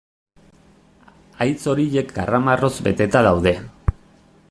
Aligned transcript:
Haitz 1.45 1.59
horiek 1.73 2.15
karramarroz 2.17 2.73
beteta 2.89 3.25
daude. 3.31 3.59